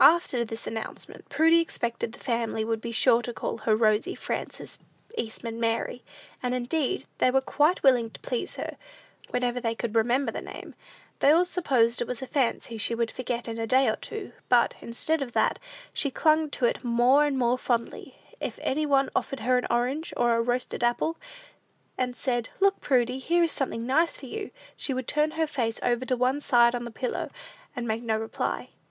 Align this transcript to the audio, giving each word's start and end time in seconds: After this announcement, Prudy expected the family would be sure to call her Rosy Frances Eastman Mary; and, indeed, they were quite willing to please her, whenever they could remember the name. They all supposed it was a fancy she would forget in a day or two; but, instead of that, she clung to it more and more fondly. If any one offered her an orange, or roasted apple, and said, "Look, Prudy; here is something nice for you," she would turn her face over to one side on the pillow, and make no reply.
After 0.00 0.44
this 0.44 0.66
announcement, 0.66 1.30
Prudy 1.30 1.58
expected 1.58 2.12
the 2.12 2.18
family 2.18 2.62
would 2.62 2.82
be 2.82 2.92
sure 2.92 3.22
to 3.22 3.32
call 3.32 3.56
her 3.56 3.74
Rosy 3.74 4.14
Frances 4.14 4.78
Eastman 5.16 5.58
Mary; 5.58 6.04
and, 6.42 6.54
indeed, 6.54 7.06
they 7.16 7.30
were 7.30 7.40
quite 7.40 7.82
willing 7.82 8.10
to 8.10 8.20
please 8.20 8.56
her, 8.56 8.76
whenever 9.30 9.62
they 9.62 9.74
could 9.74 9.96
remember 9.96 10.30
the 10.30 10.42
name. 10.42 10.74
They 11.20 11.30
all 11.30 11.46
supposed 11.46 12.02
it 12.02 12.06
was 12.06 12.20
a 12.20 12.26
fancy 12.26 12.76
she 12.76 12.94
would 12.94 13.10
forget 13.10 13.48
in 13.48 13.56
a 13.56 13.66
day 13.66 13.88
or 13.88 13.96
two; 13.96 14.32
but, 14.50 14.74
instead 14.82 15.22
of 15.22 15.32
that, 15.32 15.58
she 15.94 16.10
clung 16.10 16.50
to 16.50 16.66
it 16.66 16.84
more 16.84 17.24
and 17.24 17.38
more 17.38 17.56
fondly. 17.56 18.16
If 18.40 18.58
any 18.60 18.84
one 18.84 19.08
offered 19.16 19.40
her 19.40 19.56
an 19.56 19.66
orange, 19.70 20.12
or 20.18 20.38
roasted 20.42 20.84
apple, 20.84 21.16
and 21.96 22.14
said, 22.14 22.50
"Look, 22.60 22.82
Prudy; 22.82 23.18
here 23.18 23.44
is 23.44 23.52
something 23.52 23.86
nice 23.86 24.18
for 24.18 24.26
you," 24.26 24.50
she 24.76 24.92
would 24.92 25.08
turn 25.08 25.30
her 25.30 25.46
face 25.46 25.80
over 25.82 26.04
to 26.04 26.14
one 26.14 26.42
side 26.42 26.74
on 26.74 26.84
the 26.84 26.90
pillow, 26.90 27.30
and 27.74 27.88
make 27.88 28.02
no 28.02 28.18
reply. 28.18 28.68